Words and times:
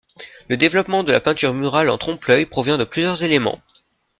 Le 0.49 0.57
développement 0.57 1.03
de 1.03 1.11
la 1.11 1.21
peinture 1.21 1.53
murale 1.53 1.91
en 1.91 1.99
trompe-l'œil 1.99 2.47
provient 2.47 2.79
de 2.79 2.85
plusieurs 2.85 3.21
éléments. 3.21 3.61